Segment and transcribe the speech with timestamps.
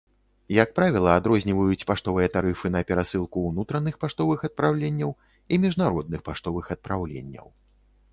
[0.53, 5.13] Як правіла, адрозніваюць паштовыя тарыфы на перасылку ўнутраных паштовых адпраўленняў
[5.53, 7.47] і міжнародных паштовых адпраўленняў.